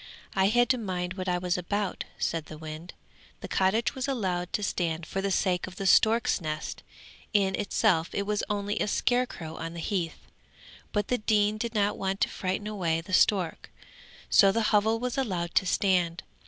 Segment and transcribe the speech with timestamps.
[0.35, 2.95] I had to mind what I was about,' said the wind.
[3.41, 6.81] 'The cottage was allowed to stand for the sake of the stork's nest;
[7.33, 10.25] in itself it was only a scarecrow on the heath,
[10.91, 13.69] but the dean did not want to frighten away the stork,
[14.27, 16.23] so the hovel was allowed to stand.